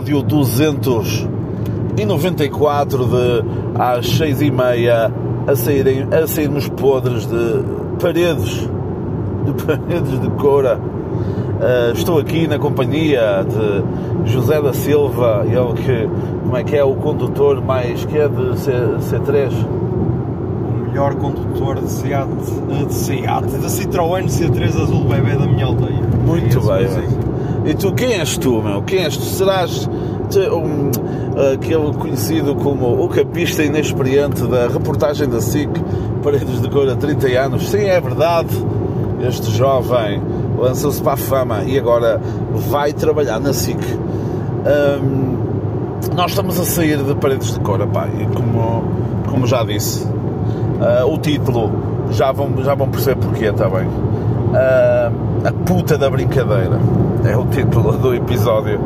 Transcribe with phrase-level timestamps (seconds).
[0.00, 3.44] episódio 294 de
[3.78, 5.12] às seis e meia
[5.46, 7.62] a, saírem, a sairmos podres de
[8.00, 8.66] paredes,
[9.44, 10.78] de paredes de cora.
[10.78, 13.82] Uh, estou aqui na companhia de
[14.32, 16.08] José da Silva, ele que,
[16.42, 19.52] como é que é, o condutor mais, que é de C, C3?
[19.52, 22.26] O melhor condutor de Seat,
[22.86, 26.00] de Seat, de Citroën C3 Azul Bebê da minha aldeia.
[26.26, 27.29] Muito é bem.
[27.64, 28.82] E tu, quem és tu, meu?
[28.82, 29.24] Quem és tu?
[29.24, 29.88] Serás
[30.38, 30.90] um,
[31.52, 35.70] aquele conhecido como o capista inexperiente da reportagem da SIC
[36.22, 37.68] Paredes de Cor há 30 anos?
[37.68, 38.48] Sim, é verdade.
[39.26, 40.22] Este jovem
[40.58, 42.20] lançou-se para a fama e agora
[42.70, 43.78] vai trabalhar na SIC.
[43.78, 45.38] Um,
[46.14, 48.84] nós estamos a sair de Paredes de Cor, pá, e como,
[49.28, 51.70] como já disse, uh, o título
[52.10, 53.86] já vão, já vão perceber porquê, está bem?
[53.86, 56.78] Uh, a puta da brincadeira
[57.24, 58.78] é o título do episódio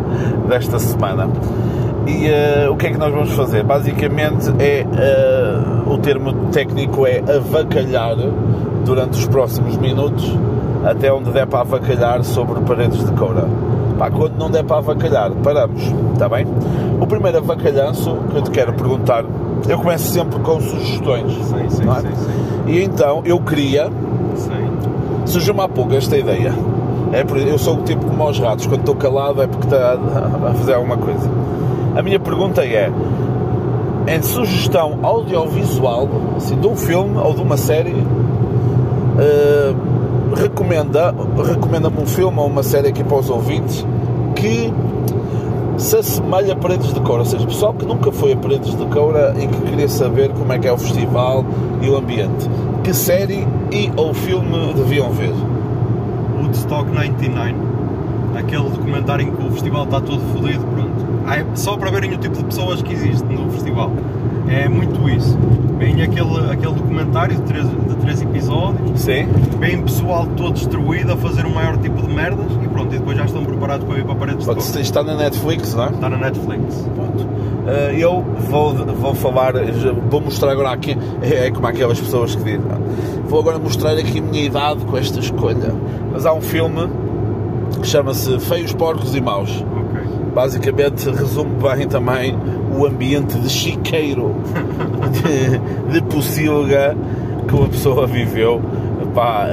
[0.49, 1.29] desta semana.
[2.07, 3.63] E uh, o que é que nós vamos fazer?
[3.65, 8.17] Basicamente é uh, o termo técnico é avacalhar
[8.85, 10.37] durante os próximos minutos
[10.85, 13.49] até onde der para avacalhar sobre paredes de coura.
[13.99, 15.83] Pá, quando não der para avacalhar, paramos,
[16.13, 16.47] está bem?
[17.01, 19.25] O primeiro avacalhanço que eu te quero perguntar,
[19.69, 21.33] eu começo sempre com sugestões.
[21.33, 22.01] Sim, sim, é?
[22.01, 22.71] sim, sim.
[22.71, 23.91] E então eu queria,
[24.37, 24.64] Sim.
[25.35, 26.55] Surgiu-me há pouco esta ideia.
[27.13, 30.55] É eu sou o tipo como aos ratos, quando estou calado é porque está a,
[30.55, 31.29] fazer alguma coisa.
[31.97, 32.91] A minha pergunta é:
[34.07, 37.95] em sugestão audiovisual, assim, de um filme ou de uma série,
[40.37, 43.85] recomenda, recomenda-me um filme ou uma série aqui para os ouvintes
[44.37, 44.73] que
[45.77, 48.87] se assemelha a Paredes de Coura, ou seja, pessoal que nunca foi a Paredes de
[48.87, 51.45] Coura e que queria saber como é que é o festival
[51.83, 52.49] e o ambiente.
[52.83, 55.33] Que série e ou filme deviam ver?
[56.41, 57.55] Woodstock 99.
[58.37, 60.94] Aquele documentário em que o festival está todo fodido, pronto.
[61.29, 63.91] É só para verem o tipo de pessoas que existe no festival.
[64.49, 65.37] É muito isso.
[65.79, 69.27] Vem aquele, aquele documentário de três, de três episódios, Sim.
[69.59, 73.17] vem pessoal todo destruído a fazer o maior tipo de merdas e pronto, e depois
[73.17, 74.81] já estão preparados para ir para paredes de Pronto, couro.
[74.81, 75.91] Está na Netflix, não é?
[75.91, 76.89] Está na Netflix.
[76.95, 77.27] Pronto.
[77.67, 79.55] Eh, Eu vou, vou falar,
[80.11, 82.61] vou mostrar agora aqui, é como aquelas pessoas que dizem,
[83.27, 85.75] vou agora mostrar aqui a minha idade com esta escolha.
[86.13, 86.89] Mas há um filme
[87.81, 89.65] que chama-se Feios, Porcos e Maus.
[90.35, 92.37] Basicamente resume bem também
[92.77, 94.35] o ambiente de chiqueiro,
[95.13, 96.97] de, de pocilga
[97.47, 98.61] que uma pessoa viveu.
[99.15, 99.49] Pá,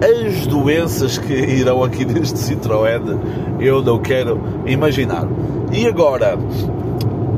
[0.00, 3.18] as doenças que irão aqui neste Citroën,
[3.58, 5.26] eu não quero imaginar.
[5.72, 6.38] E agora,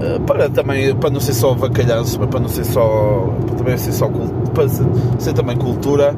[0.00, 3.76] eh, para também para não ser só vacalhanço, mas para não ser só para também
[3.78, 6.14] ser só para ser também cultura,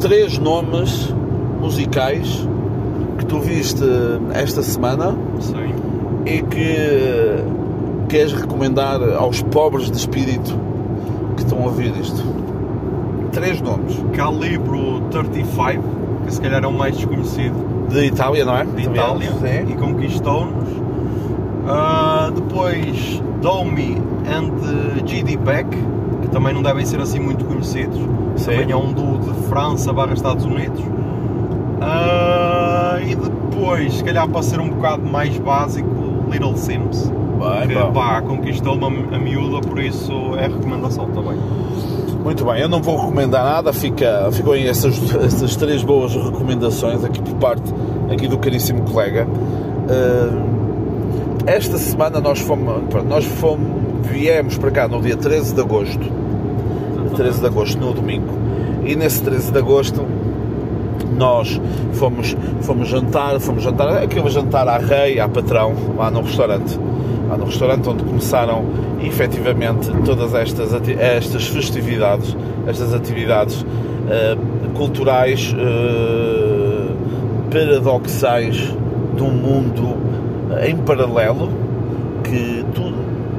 [0.00, 1.14] três nomes
[1.60, 2.48] musicais
[3.18, 3.84] que tu viste
[4.32, 5.74] esta semana Sim.
[6.26, 7.44] E que
[8.08, 10.56] queres recomendar aos pobres de espírito
[11.36, 12.22] que estão a ouvir isto.
[13.32, 13.96] Três nomes.
[14.14, 15.82] Calibro 35,
[16.24, 17.54] que se calhar é o mais desconhecido
[17.88, 18.64] De Itália, não é?
[18.64, 19.72] de Itália Sim.
[19.72, 20.68] e conquistou-nos.
[21.68, 25.68] Ah, depois Domi and GD Beck,
[26.22, 27.98] que também não devem ser assim muito conhecidos.
[28.36, 28.50] Sim.
[28.52, 30.82] Também é um duo de França barra Estados Unidos.
[31.80, 35.88] Ah, e depois, se calhar para ser um bocado mais básico,
[36.30, 37.10] Little Sims.
[37.38, 37.92] Bem, que bom.
[37.92, 41.38] pá, conquistou-me a, miúda, por isso é recomendação também.
[42.22, 47.04] Muito bem, eu não vou recomendar nada, fica, ficam aí essas, essas três boas recomendações
[47.04, 47.72] aqui por parte
[48.10, 49.26] aqui do caríssimo colega.
[49.26, 50.58] Uh,
[51.46, 56.12] esta semana nós fomos, nós fomos, viemos para cá no dia 13 de agosto,
[57.16, 58.34] 13 de agosto, no domingo,
[58.84, 60.04] e nesse 13 de agosto
[61.16, 61.60] nós
[61.92, 66.78] fomos, fomos jantar, fomos jantar, aquele jantar à rei, à patrão, lá no restaurante,
[67.28, 68.64] lá no restaurante onde começaram
[69.02, 73.64] efetivamente todas estas, estas festividades, estas atividades
[74.10, 74.36] eh,
[74.74, 76.88] culturais eh,
[77.50, 78.74] paradoxais
[79.16, 79.96] de um mundo
[80.52, 81.48] eh, em paralelo
[82.24, 82.58] que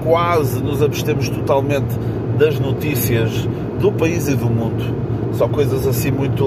[0.09, 1.95] quase nos abstemos totalmente
[2.37, 3.47] das notícias
[3.79, 4.83] do país e do mundo.
[5.33, 6.45] Só coisas assim muito.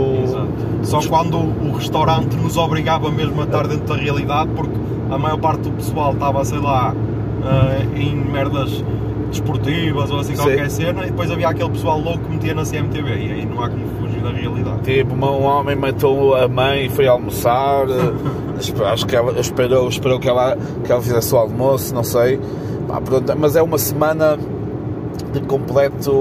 [0.83, 4.75] Só quando o restaurante nos obrigava mesmo a estar dentro da realidade, porque
[5.11, 6.95] a maior parte do pessoal estava, sei lá,
[7.45, 8.85] eh, em merdas
[9.31, 10.43] desportivas ou assim Sim.
[10.43, 13.63] qualquer cena, e depois havia aquele pessoal louco que metia na CMTV, e aí não
[13.63, 14.81] há como fugir da realidade.
[14.83, 17.87] Tipo, um homem matou a mãe e foi almoçar.
[17.89, 22.39] eh, Acho que ela esperou, esperou que, ela, que ela fizesse o almoço, não sei.
[22.87, 24.39] Pá, pronto, mas é uma semana
[25.33, 26.13] de completo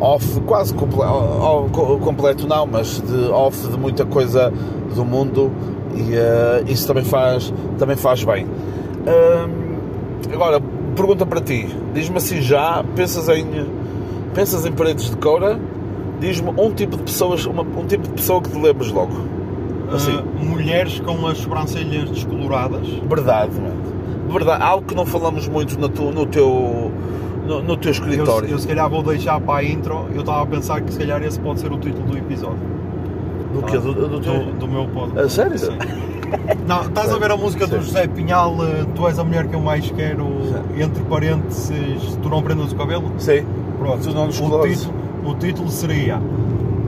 [0.00, 1.04] off, quase comple-
[2.00, 4.52] completo não, mas de off de muita coisa
[4.94, 5.50] do mundo
[5.94, 8.46] E eh, isso também faz, também faz bem.
[8.46, 9.76] Hum,
[10.32, 10.60] agora,
[10.94, 11.66] pergunta para ti.
[11.94, 13.44] Diz-me assim já, pensas em,
[14.34, 15.58] pensas em paredes de coura?
[16.20, 19.12] Diz-me um tipo de pessoas, uma- um tipo de pessoa que te lembres logo.
[19.92, 22.86] Assim, Ah, mulheres com as sobrancelhas descoloradas.
[23.08, 23.74] verdade, mano.
[24.28, 26.92] Verdade, algo que não falamos muito no, tu- no teu,
[27.48, 28.48] no, no teu Eu, escritório.
[28.48, 30.06] eu se calhar vou deixar para a intro.
[30.14, 32.58] Eu estava a pensar que se calhar esse pode ser o título do episódio.
[33.54, 33.78] do, quê?
[33.78, 34.32] Do, do teu...
[34.44, 35.18] Do, do meu pod.
[35.18, 35.58] A sério?
[35.58, 35.76] Sim.
[36.66, 37.80] Não, estás a ver a música do.
[37.80, 40.26] José Pinhal, eh, Tu és a mulher que eu mais quero,
[40.78, 43.10] entre parênteses, tu não prendas o cabelo?
[43.16, 43.46] Sim.
[43.78, 44.80] Pronto, Tu não o, descolores.
[44.80, 44.94] título,
[45.24, 46.20] o título seria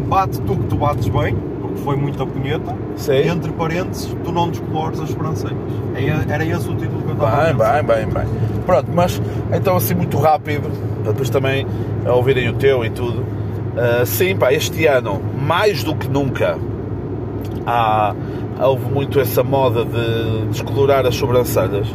[0.09, 3.31] Bate tu que tu bates bem, porque foi muita punheta, Sim.
[3.31, 5.57] entre parênteses, tu não descolores as sobrancelhas.
[5.95, 7.83] Era era esse o título que eu estava a pensar.
[7.83, 8.50] bem, bem, bem.
[8.67, 9.21] Pronto, mas
[9.53, 10.71] então assim muito rápido,
[11.03, 11.67] para depois também
[12.05, 13.25] a ouvirem o teu e tudo.
[13.77, 16.59] Ah, sim, pá, este ano, mais do que nunca,
[17.67, 18.15] há,
[18.61, 21.87] houve muito essa moda de descolorar as sobrancelhas.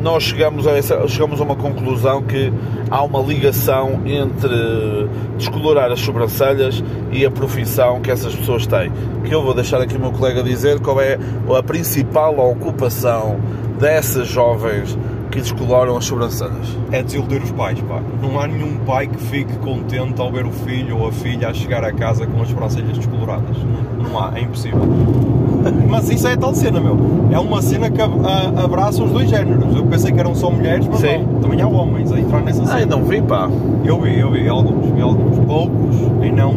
[0.00, 2.52] Nós chegamos a, essa, chegamos a uma conclusão que
[2.90, 5.08] há uma ligação entre
[5.38, 8.92] descolorar as sobrancelhas e a profissão que essas pessoas têm.
[9.24, 11.18] Que eu vou deixar aqui o meu colega dizer qual é
[11.56, 13.38] a principal ocupação
[13.78, 14.98] dessas jovens
[15.34, 16.78] que descoloram as sobrancelhas.
[16.92, 18.00] É desiludir os pais, pá.
[18.22, 21.52] Não há nenhum pai que fique contente ao ver o filho ou a filha a
[21.52, 23.56] chegar a casa com as sobrancelhas descoloradas.
[23.98, 24.78] Não, não há, é impossível.
[25.90, 26.96] Mas isso é tal cena, meu.
[27.32, 29.74] É uma cena que abraça os dois géneros.
[29.74, 31.18] Eu pensei que eram só mulheres, mas Sim.
[31.18, 31.40] não.
[31.40, 32.74] Também há homens a entrar nessa cena.
[32.74, 33.48] Ai, não vi, pá.
[33.84, 35.38] Eu vi, eu vi, alguns, vi alguns.
[35.46, 36.52] Poucos, em não,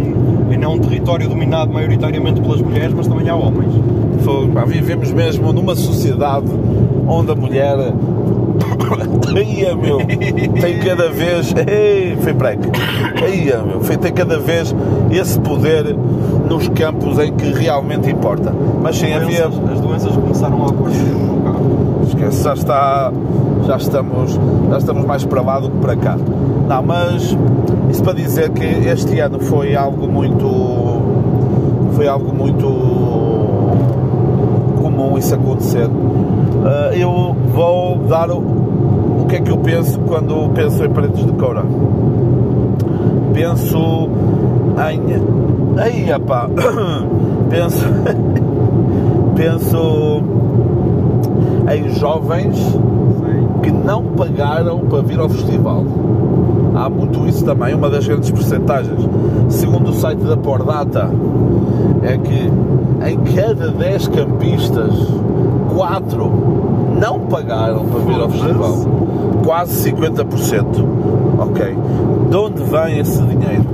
[0.51, 3.73] em não um território dominado maioritariamente pelas mulheres, mas também há homens.
[4.23, 6.47] Foi- pá, vivemos mesmo numa sociedade
[7.07, 7.93] onde a mulher.
[9.45, 11.53] Ia, meu, tem cada vez.
[11.67, 12.61] Ei, foi break.
[13.35, 14.73] Ia, meu, foi- tem cada vez
[15.11, 15.95] esse poder
[16.49, 18.53] nos campos em que realmente importa.
[18.81, 19.47] Mas sim, havia.
[19.47, 20.87] As doenças começaram a carro.
[22.07, 23.11] Esquece, já está.
[23.65, 24.39] Já estamos,
[24.69, 26.17] já estamos mais para lá do que para cá.
[26.69, 27.35] Não, mas
[27.91, 30.47] isso para dizer que este ano foi algo muito.
[31.93, 32.65] Foi algo muito
[34.81, 35.89] comum isso acontecer.
[36.69, 41.25] Ah, eu vou dar o, o que é que eu penso quando penso em paredes
[41.25, 41.63] de coura.
[43.33, 44.09] Penso
[44.75, 45.81] em.
[45.81, 46.49] Aí, epá!
[47.49, 47.85] Penso.
[49.33, 50.23] penso
[51.73, 52.57] em jovens
[53.63, 55.85] que não pagaram para vir ao festival.
[56.77, 58.99] Há muito isso também, uma das grandes percentagens.
[59.49, 61.09] Segundo o site da Pordata,
[62.03, 62.51] é que
[63.09, 64.93] em cada 10 campistas,
[65.75, 66.31] 4
[66.99, 68.75] não pagaram para vir ao festival.
[69.43, 70.65] Quase 50%.
[71.39, 71.77] Ok.
[72.29, 73.65] De onde vem esse dinheiro?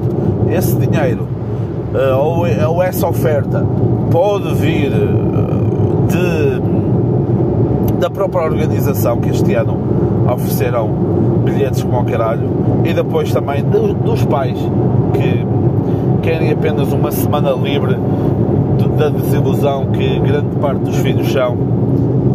[0.49, 1.27] Esse dinheiro,
[1.93, 3.65] eh, ou, ou essa oferta,
[4.11, 6.73] pode vir eh, de
[7.99, 9.77] da própria organização que este ano
[10.29, 10.89] ofereceram
[11.43, 12.49] bilhetes como ao caralho
[12.85, 14.57] e depois também do- dos pais
[15.13, 15.45] que
[16.21, 17.95] querem apenas uma semana livre
[18.77, 21.57] de- da desilusão que grande parte dos filhos são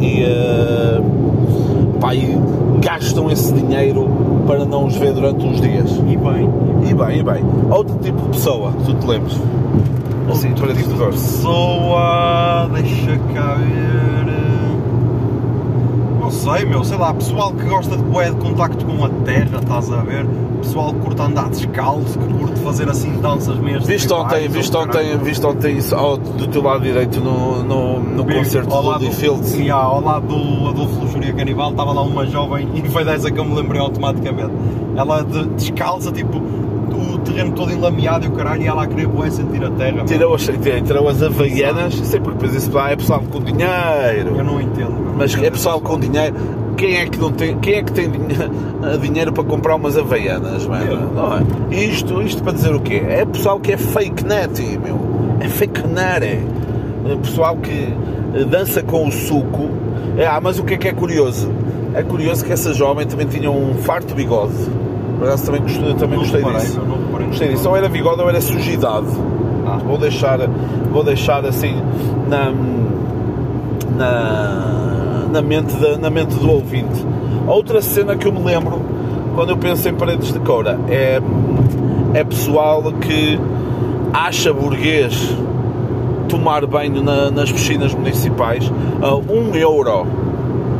[0.00, 1.00] e, eh,
[2.00, 2.38] pá, e
[2.80, 4.08] gastam esse dinheiro
[4.46, 5.90] para não os ver durante uns dias.
[6.08, 6.48] E bem,
[6.90, 7.44] E bem, e bem.
[7.70, 9.36] Outro tipo de pessoa, que tu te lembres?
[10.30, 14.37] Assim, para ti de pessoa, deixa cá ver.
[16.38, 19.92] Sei, meu, sei lá, pessoal que gosta de bué de contacto com a terra, estás
[19.92, 20.24] a ver?
[20.62, 23.86] Pessoal que curte andar descalço, que curte fazer assim danças mesmo.
[23.86, 28.24] Viste ontem, viste ontem, viste ontem isso ao- do teu lado direito no, no, no
[28.24, 29.48] concerto do Lee Fields?
[29.48, 33.38] Sim, ao lado do Adolfo Luxúria Canibal estava lá uma jovem e foi dessa que
[33.38, 34.52] eu me lembrei automaticamente.
[34.96, 36.40] Ela de, descalça, tipo,
[37.28, 40.04] terreno todo enlameado e o caralho, e ela a querer bué sentir a terra.
[40.04, 40.42] Tirou as,
[40.86, 44.44] tirou as havaianas, sei porque depois isso lá é pessoal com Eu dinheiro.
[44.44, 44.90] não entendo.
[44.92, 45.14] meu.
[45.16, 46.34] Mas é pessoal com dinheiro.
[46.76, 48.28] Quem é que não tem, quem é que tem dinhe-
[49.02, 50.84] dinheiro para comprar umas havaianas, mano?
[50.84, 51.00] Eu.
[51.12, 51.74] Não é?
[51.74, 53.02] Isto, isto para dizer o quê?
[53.08, 54.98] É pessoal que é fake net, meu.
[55.40, 56.24] É fake net.
[56.24, 57.92] É pessoal que
[58.34, 59.68] eh, dança com o suco.
[60.16, 61.50] É, ah, mas o que é que é curioso?
[61.94, 64.52] É curioso que essa jovem também tinha um farto bigode.
[65.18, 66.80] Por acaso também gostei, também Não gostei reparei, disso.
[66.86, 67.26] não.
[67.28, 67.68] Gostei disso.
[67.68, 69.06] Ou era bigode ou era sujidade.
[69.66, 69.78] Ah.
[69.84, 70.38] Vou deixar,
[70.92, 71.74] vou deixar assim
[72.28, 72.52] na,
[73.96, 77.04] na, na, mente da, na mente do ouvinte.
[77.46, 78.80] Outra cena que eu me lembro
[79.34, 81.20] quando eu penso em paredes de coura é,
[82.14, 83.38] é pessoal que
[84.12, 85.36] acha burguês
[86.28, 88.70] tomar banho na- nas piscinas municipais
[89.02, 90.06] a 1 euro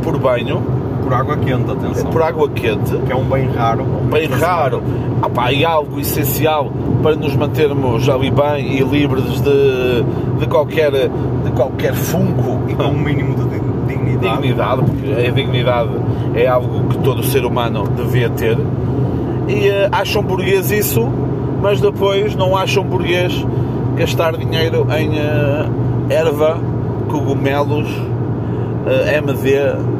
[0.03, 0.61] por banho
[1.03, 2.11] por água quente, É atenção.
[2.11, 3.83] por água quente, Que é um bem raro.
[4.11, 4.81] bem raro.
[5.21, 6.71] Ah pá, e algo essencial
[7.03, 10.03] para nos mantermos ali bem e livres de,
[10.39, 14.35] de, qualquer, de qualquer fungo E com um mínimo de di- dignidade.
[14.41, 15.89] dignidade, porque a dignidade
[16.35, 18.57] é algo que todo ser humano devia ter.
[19.47, 21.09] E eh, acham burguês isso,
[21.61, 23.45] mas depois não acham burguês
[23.97, 25.65] gastar dinheiro em eh,
[26.09, 26.57] erva,
[27.09, 27.87] cogumelos,
[28.85, 29.98] eh, MD.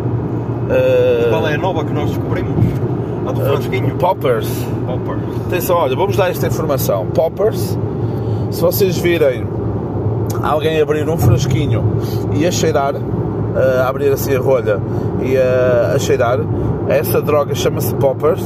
[0.70, 2.66] Eh, Qual é a nova que nós descobrimos?
[3.28, 3.96] A do eh, frasquinho.
[3.96, 4.48] Poppers.
[4.86, 5.22] Poppers.
[5.48, 7.08] Atenção, olha, vamos dar esta informação.
[7.08, 7.78] Poppers,
[8.52, 9.46] se vocês virem
[10.42, 11.84] alguém abrir um frasquinho
[12.34, 12.94] e a cheirar,
[13.84, 14.80] a abrir assim a rolha
[15.22, 16.40] e a, a cheirar,
[16.88, 18.44] essa droga chama-se Poppers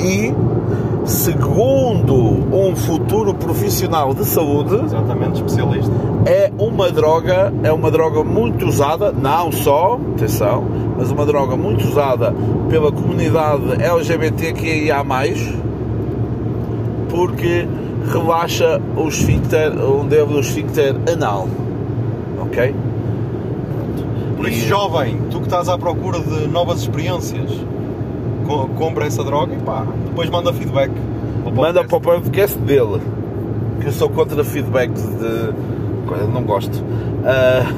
[0.00, 0.34] e,
[1.04, 5.92] segundo um futuro profissional de saúde, Exatamente, especialista.
[6.26, 10.64] é uma droga, é uma droga muito usada, não só, atenção,
[10.96, 12.34] mas uma droga muito usada
[12.68, 15.04] pela comunidade LGBTQIA+,
[17.08, 17.66] porque
[18.12, 21.48] relaxa o esfíncter, o dedo do esfíncter anal,
[22.40, 22.74] ok?
[24.36, 27.50] Por isso, E- jovem, tu que estás à procura de novas experiências,
[28.46, 30.90] co- compra essa droga e pá, depois manda feedback.
[31.44, 33.00] ao Manda para o podcast dele,
[33.80, 35.76] que eu sou contra feedback de.
[36.32, 36.82] Não gosto.
[37.24, 37.72] Ah,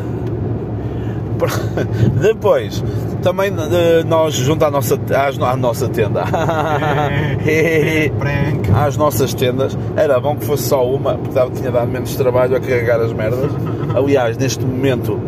[2.20, 2.82] Depois,
[3.22, 6.24] também eh, nós, junto à nossa, às- à nossa tenda,
[8.18, 8.70] Prank.
[8.74, 12.60] às nossas tendas, era bom que fosse só uma, porque tinha dado menos trabalho a
[12.60, 13.50] carregar as merdas.
[13.94, 15.18] Aliás, neste momento,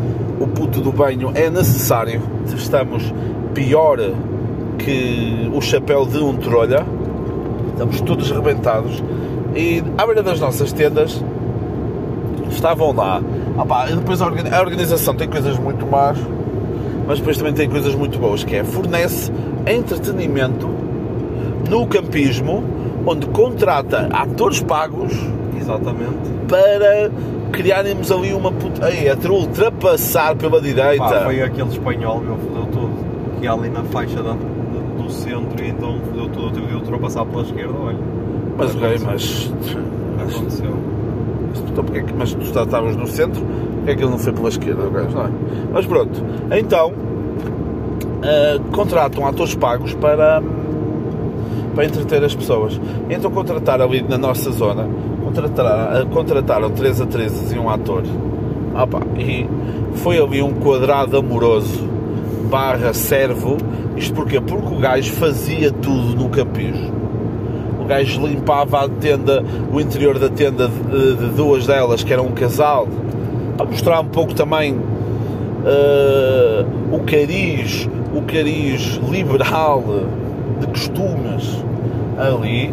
[0.40, 2.20] o puto do banho é necessário.
[2.54, 3.12] Estamos
[3.54, 3.98] pior
[4.78, 6.84] que o chapéu de um trolha.
[7.72, 9.02] Estamos todos rebentados.
[9.54, 11.22] E à beira das nossas tendas
[12.50, 13.20] estavam lá.
[13.60, 16.16] Ah pá, e depois a organi- a organização tem coisas muito más,
[17.06, 19.30] mas depois também tem coisas muito boas, que é fornece
[19.66, 20.66] entretenimento
[21.68, 22.64] no campismo,
[23.04, 25.12] onde contrata atores pagos
[25.60, 26.16] Exatamente.
[26.48, 27.10] para
[27.52, 28.86] criarmos ali uma puta.
[28.86, 31.04] Ter ultrapassar pela direita.
[31.04, 32.90] Pá, foi aquele espanhol, meu, fodeu tudo.
[33.38, 36.46] Que ia ali na faixa da- do, centro e então fodeu tudo.
[36.46, 37.98] Eu tive de ultrapassar pela esquerda, olha.
[38.56, 39.52] Mas, ok, mas,
[40.18, 40.89] Aconteceu.
[41.70, 43.42] Então, porque é que- mas tu está- estavas no centro,
[43.76, 44.86] porque é que ele não foi pela esquerda?
[44.86, 45.30] o gajo, não é?
[45.72, 46.22] Mas pronto,
[46.56, 46.92] então
[48.22, 50.42] ah, contratam atores pagos para,
[51.74, 52.80] para entreter as pessoas.
[53.08, 54.86] Então contrataram ali na nossa zona,
[55.24, 58.02] contrataram, contrataram 3 atrizes e um ator.
[58.90, 59.46] Pá, e
[59.94, 61.88] foi ali um quadrado amoroso
[62.50, 63.56] barra servo.
[63.96, 64.40] Isto porquê?
[64.40, 66.99] Porque o gajo fazia tudo no campismo.
[67.90, 72.30] Gajo limpava a tenda, o interior da tenda de, de duas delas, que eram um
[72.30, 72.86] casal,
[73.56, 74.78] para mostrar um pouco também
[75.66, 79.82] eh, o cariz, o cariz liberal
[80.60, 81.64] de costumes
[82.16, 82.72] ali.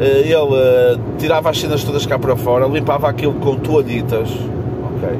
[0.00, 5.16] Eh, ele eh, tirava as cenas todas cá para fora, limpava aquilo com toalhitas, ok?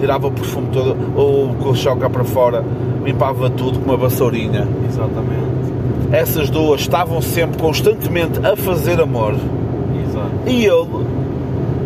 [0.00, 2.64] Tirava o perfume todo, ou o colchão cá para fora,
[3.04, 5.67] limpava tudo com uma vassourinha Exatamente.
[6.12, 10.30] Essas duas estavam sempre constantemente a fazer amor Exato.
[10.46, 11.06] e ele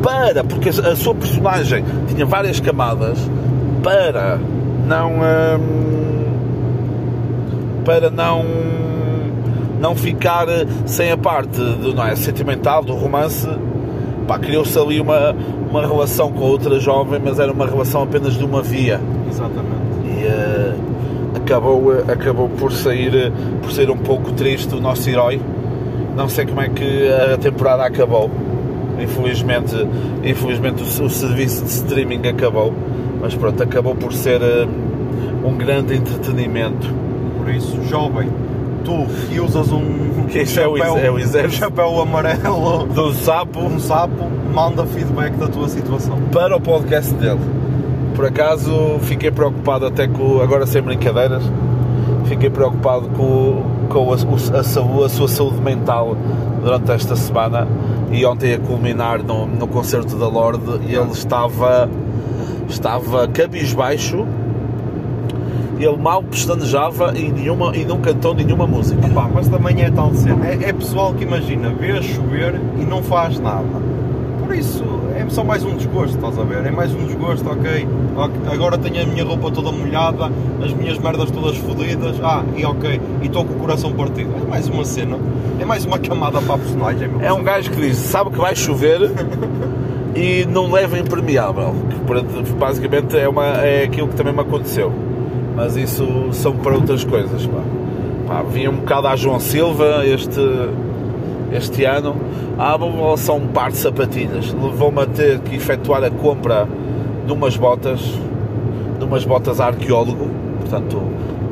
[0.02, 3.19] para porque a sua personagem tinha várias camadas
[3.83, 4.38] para
[4.87, 6.25] não hum,
[7.85, 8.45] para não
[9.81, 10.47] não ficar
[10.87, 13.49] sem a parte do não é, sentimental do romance
[14.29, 15.35] pá, criou-se ali uma,
[15.69, 19.73] uma relação com outra jovem mas era uma relação apenas de uma via Exatamente.
[20.05, 20.62] e eh,
[21.52, 23.30] acabou, acabou por sair
[23.61, 25.40] por ser um pouco triste o nosso herói.
[26.16, 28.30] Não sei como é que a temporada acabou.
[28.99, 29.75] Infelizmente
[30.25, 32.73] infelizmente o, o serviço de streaming acabou.
[33.21, 34.66] Mas pronto, acabou por ser eh,
[35.44, 36.88] um grande entretenimento.
[37.38, 38.28] Por isso, jovem,
[38.85, 43.61] tu que usas um, Isso é o é o um chapéu amarelo, do sapo.
[43.61, 46.18] um sapo, manda feedback da tua situação.
[46.32, 47.62] para o podcast dele
[48.14, 51.42] por acaso fiquei preocupado até com agora sem brincadeiras
[52.25, 54.61] fiquei preocupado com, com a, a
[55.04, 56.16] a sua saúde mental
[56.62, 57.66] durante esta semana
[58.11, 61.88] e ontem a culminar no, no concerto da Lorde ele estava
[62.69, 64.26] estava cabisbaixo
[65.78, 70.11] ele mal pestanejava e, nenhuma, e não cantou nenhuma música Pá, mas também é tal
[70.11, 70.47] de cena.
[70.47, 73.66] É, é pessoal que imagina, vê a chover e não faz nada.
[74.45, 74.85] Por isso,
[75.23, 76.67] é só mais um desgosto, estás a ver?
[76.67, 77.87] É mais um desgosto, ok.
[78.52, 80.31] Agora tenho a minha roupa toda molhada,
[80.62, 82.17] as minhas merdas todas fodidas.
[82.23, 83.00] Ah, e ok.
[83.23, 84.31] E estou com o coração partido.
[84.45, 85.17] É mais uma cena.
[85.61, 87.21] É mais uma camada para a personagem, meu.
[87.21, 89.12] É um gajo que diz, sabe que vai chover
[90.17, 91.75] e não leva impermeável.
[92.07, 94.93] Que, basicamente é, uma, é aquilo que também me aconteceu.
[95.55, 97.47] mas isso são para outras coisas.
[97.47, 97.62] Pá.
[98.26, 100.41] Pá, vinha um bocado a João Silva este,
[101.52, 102.16] este ano.
[102.59, 104.49] Ah, vou só um par de sapatilhas.
[104.50, 106.68] Vou-me a ter que efetuar a compra
[107.26, 108.00] de umas botas,
[108.99, 110.28] de umas botas arqueólogo.
[110.61, 111.02] Portanto,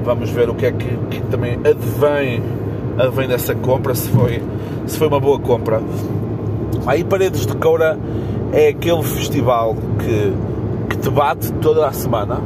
[0.04, 2.42] vamos ver o que é que, que também advém,
[2.98, 4.42] advém dessa compra, se foi,
[4.86, 5.80] se foi uma boa compra.
[6.86, 7.98] Aí Paredes de Coura
[8.52, 10.32] é aquele festival que,
[10.88, 12.40] que te bate toda a semana,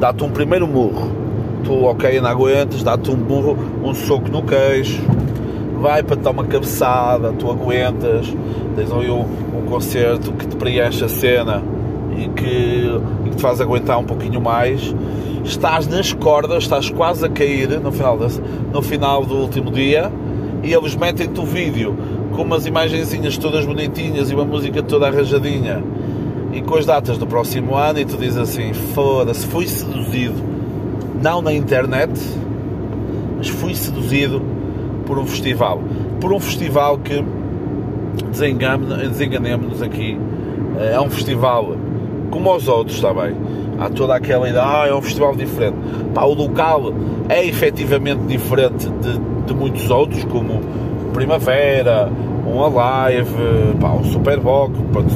[0.00, 1.10] dá-te um primeiro murro,
[1.64, 5.02] tu ok, não aguentas, dá-te um burro, um soco no queixo,
[5.76, 8.32] vai para te dar uma cabeçada, tu aguentas,
[8.74, 11.62] tens ali um, um concerto que te preenche a cena
[12.16, 14.94] e que, e que te faz aguentar um pouquinho mais.
[15.44, 18.18] Estás nas cordas, estás quase a cair no final,
[18.72, 20.10] no final do último dia
[20.62, 21.96] e eles metem-te o vídeo
[22.34, 25.82] com umas imagenzinhas todas bonitinhas e uma música toda arranjadinha.
[26.52, 30.42] E com as datas do próximo ano e tu dizes assim, foda-se, fui seduzido.
[31.22, 32.12] Não na internet
[33.36, 34.42] mas fui seduzido
[35.06, 35.80] por um festival.
[36.20, 37.24] Por um festival que
[38.30, 40.18] desenganemos-nos aqui.
[40.78, 41.76] É um festival
[42.30, 43.34] como os outros, está bem?
[43.78, 45.76] Há toda aquela ideia, ah, é um festival diferente.
[46.12, 46.92] Pá, o local
[47.28, 50.60] é efetivamente diferente de, de muitos outros como
[51.12, 52.10] Primavera,
[52.46, 55.10] um Alive, pá, um Superboc, pronto,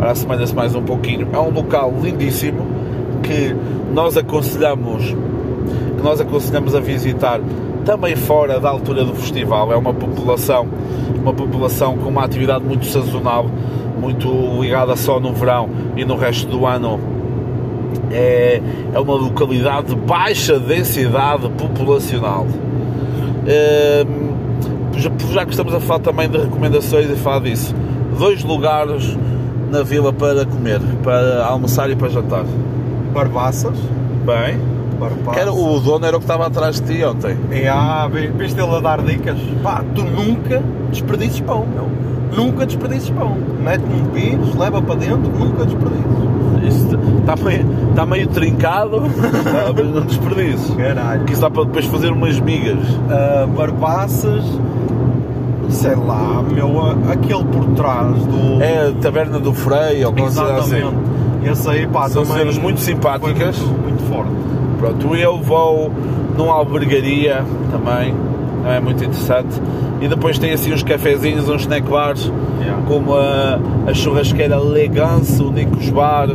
[0.00, 1.28] a semana mais um pouquinho.
[1.32, 2.66] É um local lindíssimo
[3.22, 3.54] que
[3.92, 5.14] nós aconselhamos
[5.96, 7.40] que nós aconselhamos a visitar
[7.84, 9.72] também fora da altura do festival.
[9.72, 10.68] É uma população,
[11.20, 13.46] uma população com uma atividade muito sazonal,
[14.00, 14.28] muito
[14.60, 16.98] ligada só no verão e no resto do ano
[18.10, 18.60] é,
[18.92, 22.46] é uma localidade de baixa densidade populacional.
[23.46, 24.04] É,
[25.32, 27.74] já que estamos a falar também de recomendações e falar disso,
[28.18, 29.16] dois lugares
[29.70, 32.44] na vila para comer, para almoçar e para jantar.
[33.12, 33.76] Barbaças.
[34.24, 34.73] Bem.
[35.36, 37.36] Era, o dono era o que estava atrás de ti ontem.
[37.50, 39.38] É, ah, viste ele a dar dicas?
[39.62, 41.88] Pá, tu nunca desperdices pão, meu.
[42.36, 43.36] Nunca desperdices pão.
[43.62, 46.14] Mete um pires, leva para dentro, nunca desperdices.
[47.20, 49.02] Está meio, está meio trincado,
[49.74, 50.74] mas não desperdices.
[50.74, 51.24] Caralho.
[51.24, 52.78] Que isso dá para depois fazer umas migas.
[52.78, 54.44] Uh, barbaças,
[55.70, 56.80] sei lá, meu,
[57.10, 58.62] aquele por trás do.
[58.62, 60.76] É a Taberna do Freio, ou coisa assim.
[60.76, 61.14] Exatamente.
[61.44, 63.58] Esse aí, pá, São cenas muito simpáticas.
[63.58, 64.23] Muito, muito forte.
[64.84, 65.90] Pronto, eu vou
[66.36, 68.14] numa albergaria também,
[68.62, 69.60] não é muito interessante.
[70.00, 72.82] E depois tem assim uns cafezinhos, uns snack bars, Yeah.
[72.86, 76.28] como a, a churrasqueira Legance, o Nicos Bar.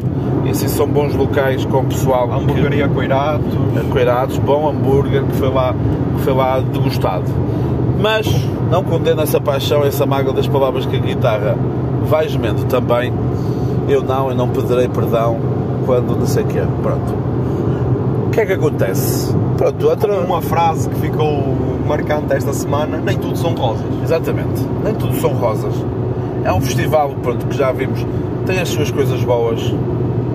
[0.45, 2.31] E assim são bons locais com o pessoal.
[2.31, 3.45] A hamburgueria Coiratos.
[3.73, 5.73] que- Coirados, bom hambúrguer que foi lá,
[6.17, 7.23] que foi lá degustado.
[7.99, 8.27] Mas
[8.71, 11.55] não condena essa paixão, essa mágoa das palavras que a guitarra
[12.05, 13.11] vai gemendo também.
[13.87, 15.37] Eu não, eu não pedirei perdão
[15.85, 16.61] quando não sei o quê.
[16.83, 17.13] Pronto.
[18.39, 19.35] O que é que acontece?
[19.57, 20.21] Pronto, outra...
[20.21, 23.85] Uma frase que ficou marcante esta semana: nem tudo são rosas.
[24.01, 24.65] Exatamente.
[24.81, 25.73] Nem tudo são rosas.
[26.45, 27.99] É um festival, pronto, que já vimos,
[28.45, 29.59] tem as suas coisas boas,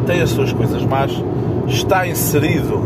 [0.07, 1.13] tem as suas coisas más,
[1.67, 2.83] está inserido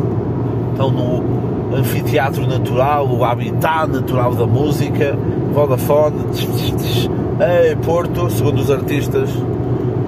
[0.72, 5.18] então, no anfiteatro natural, o habitat natural da música,
[5.52, 7.11] Vodafone, tch, tch, tch,
[7.85, 9.31] Porto, segundo os artistas,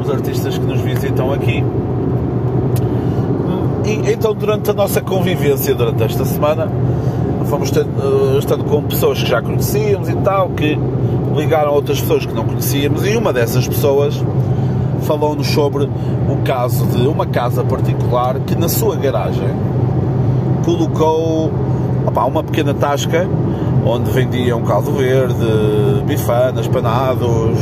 [0.00, 1.64] os artistas que nos visitam aqui.
[4.04, 6.68] Então, durante a nossa convivência durante esta semana,
[7.46, 10.78] fomos tendo, eh, estando com pessoas que já conhecíamos e tal, que
[11.34, 14.22] ligaram a outras pessoas que não conhecíamos, e uma dessas pessoas
[15.02, 19.48] falou-nos sobre o caso de uma casa particular que na sua garagem
[20.64, 21.50] colocou
[22.06, 23.26] opá, uma pequena tasca
[23.84, 25.34] onde vendiam caldo verde,
[26.06, 27.58] bifanas, panados,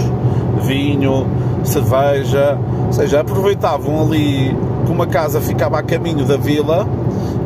[0.62, 1.27] vinho,
[1.68, 6.87] cerveja, ou seja, aproveitavam ali que uma casa ficava a caminho da vila,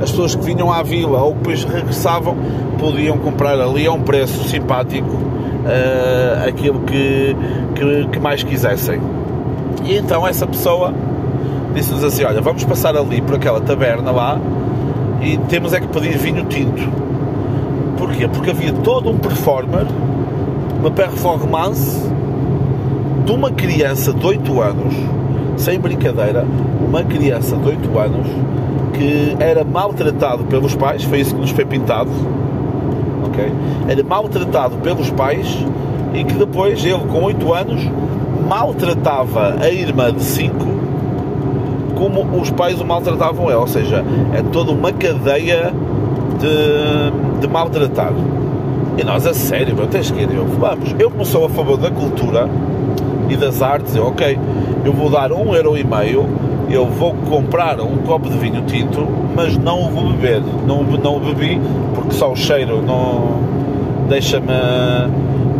[0.01, 2.37] as pessoas que vinham à vila ou que depois regressavam
[2.79, 5.09] podiam comprar ali a um preço simpático
[5.67, 7.37] eh, aquilo que,
[7.75, 9.01] que, que mais quisessem.
[9.85, 10.93] E então essa pessoa
[11.75, 14.41] disse-nos assim, olha, vamos passar ali por aquela taberna lá
[15.21, 16.83] e temos é que pedir vinho tinto.
[17.97, 18.27] Porquê?
[18.27, 19.87] Porque havia todo um performer,
[20.81, 22.11] uma performance
[23.25, 24.95] de uma criança de 8 anos,
[25.57, 26.45] sem brincadeira,
[26.87, 28.27] uma criança de 8 anos
[28.93, 32.11] que era maltratado pelos pais, foi isso que nos foi pintado,
[33.27, 33.53] ok?
[33.89, 35.65] Era maltratado pelos pais
[36.13, 37.81] e que depois ele, com 8 anos,
[38.49, 40.83] maltratava a irmã de 5
[41.95, 44.05] como os pais o maltratavam ele, ou seja,
[44.35, 45.73] é toda uma cadeia
[46.41, 48.13] de, de maltratar.
[48.99, 51.77] E nós, a sério, meu, tens que ir, eu, vamos, eu como sou a favor
[51.77, 52.49] da cultura
[53.33, 54.39] e das artes, eu, ok,
[54.85, 56.29] eu vou dar um euro e meio
[56.73, 60.41] eu vou comprar um copo de vinho tinto, mas não o vou beber.
[60.67, 61.61] Não, não o bebi
[61.95, 63.43] porque só o cheiro não
[64.09, 64.53] deixa-me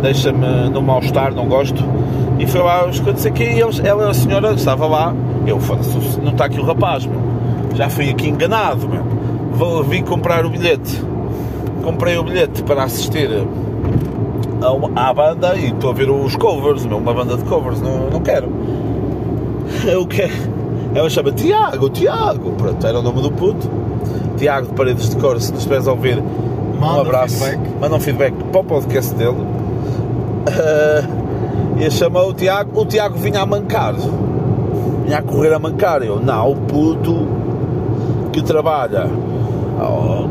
[0.01, 1.83] deixa-me no mal-estar, não gosto.
[2.39, 5.13] E foi lá esconder aqui e eles, ela, a senhora, estava lá.
[5.45, 5.59] Eu,
[6.23, 7.19] não está aqui o rapaz, meu.
[7.75, 9.03] já fui aqui enganado, meu.
[9.53, 10.99] Vou, vim comprar o bilhete.
[11.83, 13.29] Comprei o bilhete para assistir
[14.63, 17.81] a uma- à banda e estou a ver os covers, meu, uma banda de covers,
[17.81, 18.49] não, não quero.
[19.85, 20.33] Eu quero.
[20.95, 23.69] Ela chama Tiago, Tiago, pronto, era o nome do puto.
[24.37, 27.43] Tiago de Paredes de Cor, se nos estiveres a ouvir, um Manda abraço.
[27.43, 27.59] feedback.
[27.79, 29.37] Manda um feedback para o podcast dele.
[30.47, 31.03] Ah,
[31.79, 33.93] e chamou o Tiago, o Tiago vinha a mancar.
[35.05, 36.01] Vinha a correr a mancar.
[36.03, 37.27] Eu, não, o puto
[38.31, 39.07] que trabalha,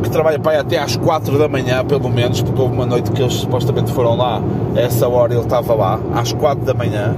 [0.03, 3.23] que trabalha para até às 4 da manhã, pelo menos, porque houve uma noite que
[3.23, 4.43] eles supostamente foram lá,
[4.75, 7.15] essa hora ele estava lá, às 4 da manhã.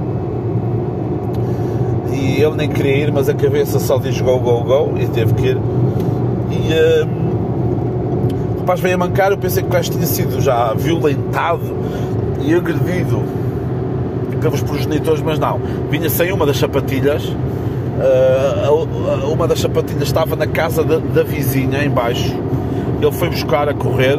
[2.12, 5.34] E ele nem queria ir, mas a cabeça só diz go, go, go, e teve
[5.34, 5.58] que ir.
[6.50, 7.24] E hum,
[8.56, 11.76] o rapaz veio a mancar, eu pensei que o gajo tinha sido já violentado
[12.40, 13.22] e agredido
[14.40, 15.58] pelos progenitores, mas não.
[15.90, 17.22] Vinha sem uma das sapatilhas.
[18.00, 22.34] A- uma das sapatilhas estava na casa da, da vizinha, em baixo.
[23.00, 24.18] Ele foi buscar a correr.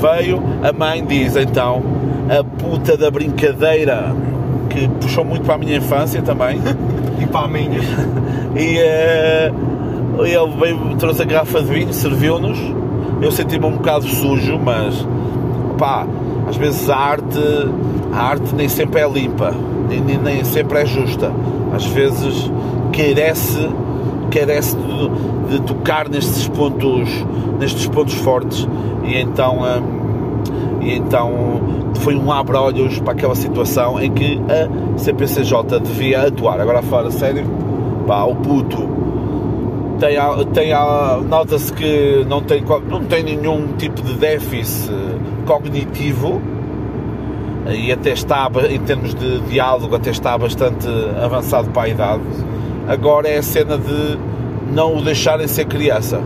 [0.00, 1.82] Veio, a mãe diz então,
[2.28, 4.14] a puta da brincadeira,
[4.68, 6.60] que puxou muito para a minha infância também.
[7.20, 7.78] E para a minha.
[8.56, 9.52] E eh,
[10.18, 12.58] ele veio, trouxe a garrafa de vinho, serviu-nos.
[13.22, 15.06] Eu senti-me um bocado sujo, mas
[15.78, 16.04] pá,
[16.48, 17.38] às vezes a arte,
[18.12, 19.54] a arte nem sempre é limpa,
[19.88, 21.30] nem- nem sempre é justa.
[21.72, 22.50] Às vezes
[22.92, 23.68] carece,
[24.30, 27.08] carece de, de tocar nestes pontos,
[27.58, 28.68] nestes pontos fortes.
[29.04, 31.60] E então, hum, e então
[32.00, 36.60] foi um abra-olhos para aquela situação em que a CPCJ devia atuar.
[36.60, 37.44] Agora a falar a sério,
[38.06, 38.88] pá, o puto
[40.02, 40.16] tem,
[40.52, 40.72] tem
[41.28, 44.92] nota-se que não tem, não tem nenhum tipo de déficit
[45.46, 46.42] cognitivo
[47.70, 50.88] e até está, em termos de diálogo, até está bastante
[51.22, 52.22] avançado para a idade.
[52.88, 54.18] Agora é a cena de
[54.72, 56.20] não o deixarem ser criança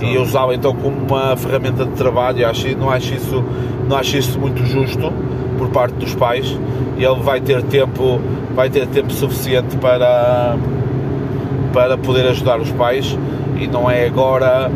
[0.00, 2.38] e usá-lo então como uma ferramenta de trabalho.
[2.40, 3.44] Eu acho, não, acho isso,
[3.88, 5.12] não acho isso muito justo
[5.58, 6.56] por parte dos pais.
[6.96, 8.20] Ele vai ter tempo,
[8.54, 10.56] vai ter tempo suficiente para
[11.72, 13.16] para poder ajudar os pais
[13.56, 14.70] e não é agora,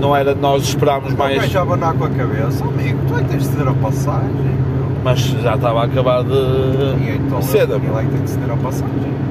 [0.00, 2.64] não era nós esperarmos Vai mais, já abanar com a cabeça.
[2.64, 4.28] Amigo, tu é que tens de ceder a passagem.
[4.28, 4.96] meu.
[5.02, 7.74] mas já estava a acabar de E então cedo.
[7.74, 9.27] ele é que tem de ceder a passagem.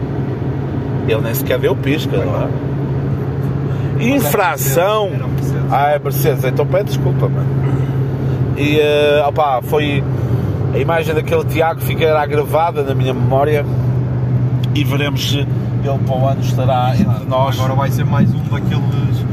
[1.07, 2.47] Ele nem sequer deu pisca, não é?
[4.15, 5.09] Infração!
[5.71, 7.47] Ah, é Mercedes, então pede desculpa, mano.
[8.57, 10.03] E eh, opá, foi
[10.73, 13.65] a imagem daquele Tiago ficará gravada na minha memória
[14.75, 17.57] e veremos se ele para o ano estará entre nós.
[17.59, 19.25] Agora vai ser mais um daqueles,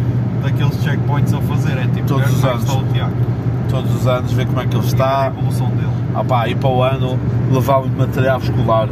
[0.42, 1.72] daqueles checkpoints a fazer.
[1.78, 2.70] É tipo, Todos ver os é anos.
[2.74, 3.12] o Tiago.
[3.70, 5.26] todos os anos, ver como é que ele A está.
[5.26, 5.88] evolução dele.
[6.16, 7.18] Opá, e para o ano
[7.50, 8.88] levava-me material escolar.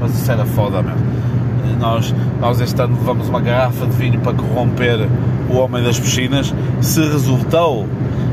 [0.00, 1.03] Mas isso era foda, mesmo.
[1.84, 5.06] Nós, nós este ano levamos uma garrafa de vinho para corromper
[5.50, 6.54] o homem das piscinas.
[6.80, 7.86] Se resultou,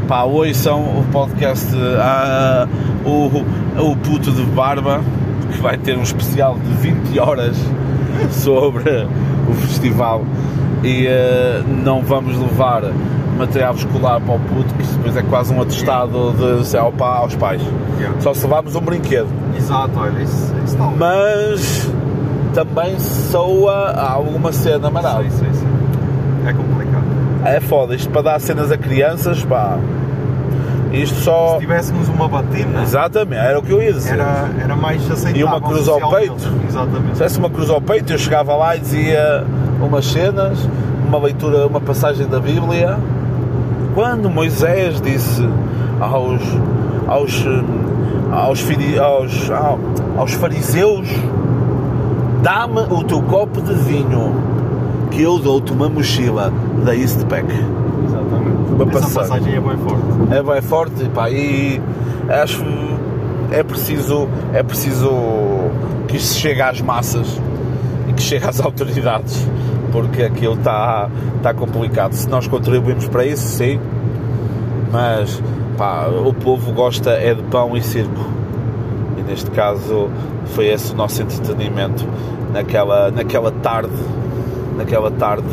[0.07, 1.67] pá, hoje são o podcast
[1.99, 2.65] ah,
[3.05, 3.43] o,
[3.77, 5.01] o puto de barba,
[5.51, 7.57] que vai ter um especial de 20 horas
[8.31, 9.05] sobre
[9.49, 10.23] o festival.
[10.81, 12.83] E eh, não vamos levar
[13.37, 17.35] material escolar para o puto, que depois é quase um atestado de céu para aos
[17.35, 17.61] pais.
[17.99, 18.21] Yeah.
[18.21, 19.27] Só se levarmos um brinquedo.
[19.57, 21.91] Exato, olha, isso, isso está Mas
[22.53, 25.23] também soa a alguma cena marada.
[25.23, 25.67] Sim, sim, sim.
[26.47, 27.03] É complicado.
[27.45, 29.77] É foda, isto para dar cenas a crianças, pá.
[30.91, 31.57] Isto Se só.
[31.57, 34.15] tivéssemos uma batina, Exatamente, era o que eu ia dizer.
[34.19, 35.39] era, era mais aceitável.
[35.39, 36.35] E uma cruz ao peito.
[36.67, 37.07] Exatamente.
[37.07, 39.45] Se tivesse uma cruz ao peito, eu chegava lá e dizia
[39.81, 40.67] umas cenas,
[41.07, 42.97] uma leitura, uma passagem da Bíblia.
[43.95, 45.47] Quando Moisés disse
[45.99, 46.41] aos,
[47.07, 47.63] aos, hum,
[48.31, 48.61] aos,
[48.99, 49.79] aos, ao-
[50.17, 51.07] aos fariseus:
[52.41, 54.35] Dá-me o teu copo de vinho,
[55.11, 56.51] que eu dou-te uma mochila
[56.83, 57.45] da Eastpack.
[58.05, 58.73] Exatamente.
[58.73, 59.13] Uma Essa passagem.
[59.13, 60.33] passagem é bem forte.
[60.33, 61.81] É bem forte pá, e
[62.29, 62.63] acho
[63.51, 65.09] é preciso, é preciso
[66.07, 67.39] que isto chegue às massas
[68.09, 69.45] e que chegue às autoridades
[69.91, 72.13] porque aquilo está está complicado.
[72.13, 73.79] Se nós contribuímos para isso, sim,
[74.91, 75.41] mas
[75.77, 78.40] pá, o povo gosta é de pão e circo
[79.21, 80.09] e neste caso
[80.47, 82.05] foi esse o nosso entretenimento
[82.51, 83.93] naquela, naquela tarde
[84.77, 85.47] naquela tarde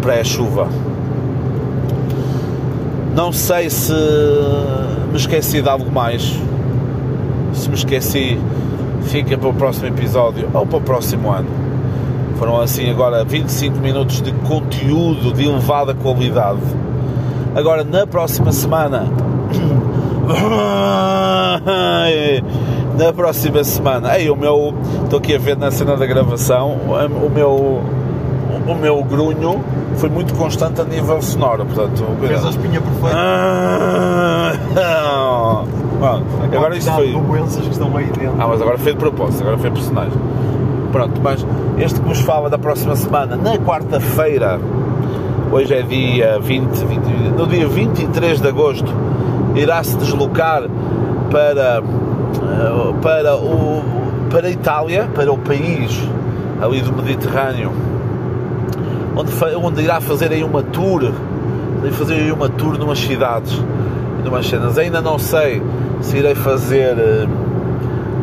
[0.00, 0.68] pré-chuva
[3.14, 3.92] não sei se
[5.10, 6.40] me esqueci de algo mais.
[7.52, 8.38] Se me esqueci,
[9.02, 11.48] fica para o próximo episódio ou para o próximo ano.
[12.38, 16.60] Foram assim agora 25 minutos de conteúdo de elevada qualidade.
[17.54, 19.29] Agora na próxima semana.
[22.98, 24.18] Na próxima semana.
[24.18, 24.74] Ei, o meu.
[25.04, 26.72] Estou aqui a ver na cena da gravação.
[26.72, 27.82] O meu.
[28.66, 29.64] O meu grunho
[29.96, 31.64] foi muito constante a nível sonoro.
[31.64, 33.16] Portanto, Fez a espinha perfeita.
[33.16, 34.52] Ah,
[35.98, 36.22] Bom,
[36.54, 37.12] agora isto foi.
[37.12, 38.34] doenças que estão aí dentro.
[38.38, 40.18] Ah, mas agora foi de propósito, agora foi personagem.
[40.92, 41.44] Pronto, mas
[41.78, 44.58] este que vos fala da próxima semana, na quarta-feira,
[45.52, 47.00] hoje é dia 20, 20,
[47.36, 48.92] no dia 23 de agosto,
[49.54, 50.62] irá se deslocar
[51.30, 53.82] para, eh, para, o,
[54.30, 55.98] para a Itália, para o país
[56.60, 57.72] ali do Mediterrâneo,
[59.16, 61.12] onde, onde irá fazer aí uma tour,
[61.82, 63.58] irá fazer aí uma tour numas cidades,
[64.24, 64.76] numas cenas.
[64.78, 65.62] Ainda não sei
[66.00, 67.26] se irei fazer eh,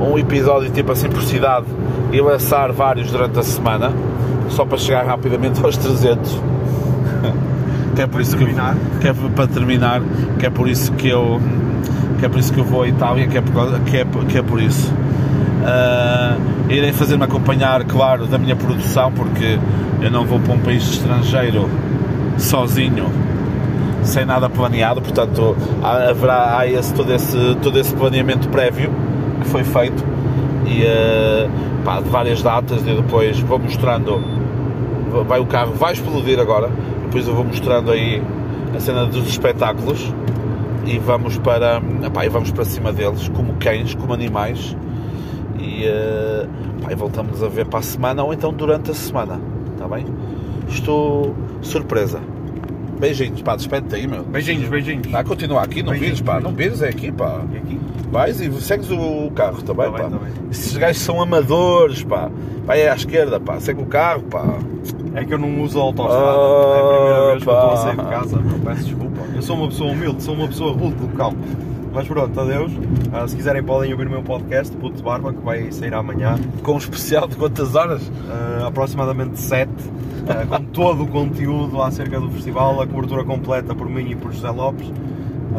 [0.01, 1.65] um episódio tipo assim por cidade
[2.11, 3.91] e lançar vários durante a semana,
[4.49, 6.57] só para chegar rapidamente aos 300.
[7.97, 8.45] Que é por isso que
[9.01, 10.03] que é para terminar,
[10.38, 11.41] que é por isso que eu
[12.19, 14.05] que é por isso que eu vou à Itália, que é por, causa- que é,
[14.29, 14.93] que é por isso.
[15.65, 16.36] Ah,
[16.69, 19.57] irei fazer-me acompanhar, claro, da minha produção, porque
[19.99, 21.67] eu não vou para um país estrangeiro
[22.38, 23.07] sozinho,
[24.03, 28.91] sem nada planeado, portanto há- haverá há esse, todo, esse, todo esse planeamento prévio
[29.41, 30.03] que foi feito
[30.67, 31.49] e ah,
[31.83, 34.21] pá, de várias datas e depois vou mostrando
[35.27, 36.69] vai o carro vai explodir agora
[37.08, 38.22] depois eu vou mostrando aí
[38.76, 40.13] a cena dos espetáculos
[40.86, 44.76] e vamos para epá, e vamos para cima deles como cães, como animais
[45.58, 46.48] e, eh,
[46.84, 49.39] pá, e voltamos a ver para a semana ou então durante a semana
[49.74, 50.06] está bem?
[50.67, 52.20] estou surpresa
[52.99, 55.07] beijinhos, pá, despede-te aí meu Beijinhos, beijinhos.
[55.07, 57.41] Vai continuar aqui, não Beijinhos, vires, pá, não vires, é aqui, pá.
[57.53, 57.79] E aqui?
[58.12, 60.10] Vais e segues o carro também, Tá bem, pá.
[60.10, 60.33] tá bem.
[60.51, 62.29] Esses gajos são amadores, pá.
[62.65, 63.60] Vai à esquerda, pá.
[63.60, 64.57] Segue o carro, pá.
[65.13, 66.21] É que eu não uso a autostrada.
[66.21, 68.41] é a primeira vez que eu estou a sair de casa.
[68.63, 69.21] Peço desculpa.
[69.36, 71.38] Eu sou uma pessoa humilde, sou uma pessoa rude do campo.
[71.93, 72.71] Mas pronto, adeus.
[73.12, 76.36] Ah, se quiserem podem ouvir o meu podcast, Puto de Barba, que vai sair amanhã.
[76.62, 78.12] Com um especial de quantas horas?
[78.29, 79.69] ah, aproximadamente 7,
[80.47, 84.49] com todo o conteúdo acerca do festival, a cobertura completa por mim e por José
[84.49, 84.91] Lopes.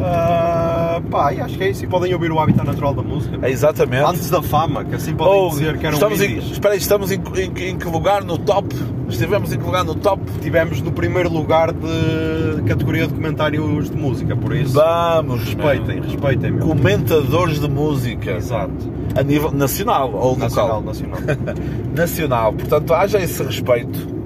[0.01, 1.83] Ah, pá, e acho que é isso.
[1.83, 3.37] E podem ouvir o Habitat Natural da Música.
[3.41, 4.03] É exatamente.
[4.05, 7.11] Antes da fama, que assim podem Ou, dizer que eram estamos em, espera aí, estamos
[7.11, 8.73] em, em- em que lugar no top?
[9.09, 10.21] Estivemos em que lugar no top?
[10.41, 16.03] Tivemos no primeiro lugar de categoria de comentários de música, por isso Vamos, respeitem, meu.
[16.09, 16.67] respeitem, meu.
[16.67, 18.31] Comentadores de música.
[18.31, 18.71] Exato.
[19.17, 20.83] A nível nacional ou Nacional, local?
[20.83, 21.19] nacional.
[21.95, 22.53] nacional.
[22.53, 24.18] Portanto, haja esse respeito.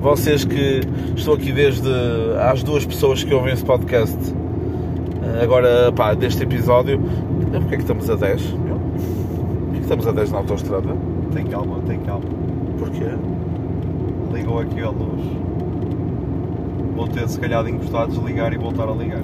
[0.00, 0.80] Vocês que
[1.16, 1.88] estou aqui desde
[2.40, 4.16] às duas pessoas que ouvem esse podcast.
[5.22, 6.98] eh, Agora, pá, deste episódio.
[7.52, 8.52] Porquê é que estamos a 10?
[8.52, 8.76] meu?
[8.76, 10.88] Porquê que estamos a 10 na autostrada?
[11.34, 12.24] tem calma, tem calma.
[12.78, 13.04] Porquê?
[14.32, 15.20] Ligou aqui a luz.
[16.96, 19.20] Vou ter se calhar de encostar, desligar e voltar a ligar.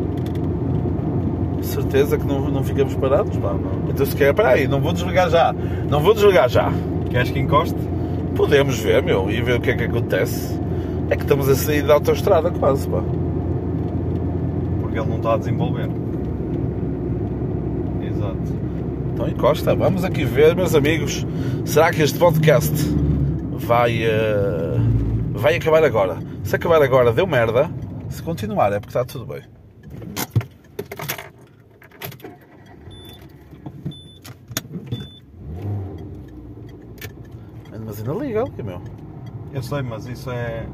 [1.62, 3.36] Certeza que não, não ficamos parados?
[3.38, 3.54] Pá?
[3.88, 5.54] Então se quer, peraí, não vou desligar já.
[5.88, 6.70] Não vou desligar já.
[7.10, 7.76] Queres que encoste?
[8.34, 10.58] Podemos ver, meu, e ver o que é que acontece.
[11.08, 13.02] É que estamos a sair da autostrada quase, pá.
[14.80, 15.88] Porque ele não está a desenvolver.
[18.02, 18.36] Exato.
[19.12, 21.26] Então encosta, vamos aqui ver, meus amigos.
[21.64, 22.74] Será que este podcast
[23.52, 24.76] vai, eh,
[25.32, 26.18] vai acabar agora?
[26.42, 27.70] Se acabar agora, deu merda.
[28.08, 29.42] Se continuar, é porque está tudo bem.
[37.84, 38.82] Mas ainda liga ali, meu.
[39.52, 40.66] Eu sei, mas isso é.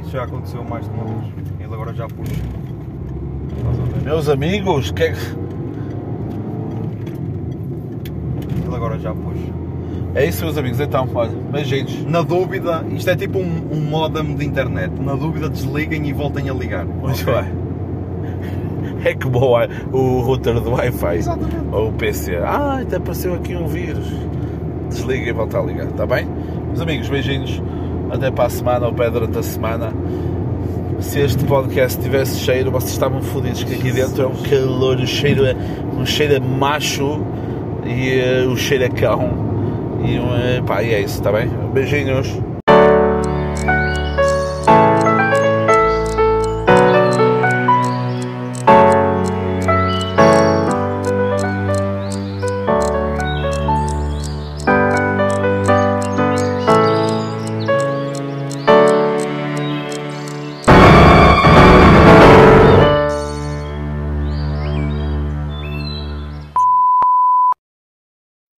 [0.00, 1.32] Isso já aconteceu mais de uma vez.
[1.60, 2.32] Ele agora já puxa.
[4.04, 5.36] Meus amigos, que é que...
[8.66, 9.56] Ele agora já puxa.
[10.14, 10.80] É isso, meus amigos.
[10.80, 12.04] Então, olha, beijinhos.
[12.06, 14.92] Na dúvida, isto é tipo um, um modem de internet.
[15.00, 16.84] Na dúvida, desliguem e voltem a ligar.
[16.86, 17.34] Muito Ok?
[17.34, 17.66] bem.
[19.04, 21.16] É que boa o router do Wi-Fi.
[21.16, 21.56] Exatamente.
[21.70, 22.36] Ou o PC.
[22.36, 24.06] Ah, até apareceu aqui um vírus.
[24.88, 26.26] Desliga e volta a ligar, está bem?
[26.68, 27.62] Meus amigos, beijinhos.
[28.10, 29.92] Até para a semana ou para durante a semana.
[31.00, 35.06] Se este podcast tivesse cheiro, vocês estavam fodidos, que aqui dentro é um calor, o
[35.06, 35.54] cheiro é,
[35.94, 37.20] um cheiro a macho
[37.84, 39.46] e o cheiro a cão.
[40.04, 41.48] E, um, eh, pá, e é isso, está bem?
[41.72, 42.45] Beijinhos.